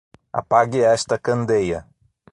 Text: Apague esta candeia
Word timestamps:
Apague 0.39 0.81
esta 0.93 1.19
candeia 1.25 1.79